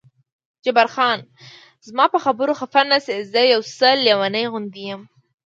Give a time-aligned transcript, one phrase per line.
[0.63, 1.19] جبار خان:
[1.87, 5.01] زما په خبرو خفه نه شې، زه یو څه لېونی غوندې یم.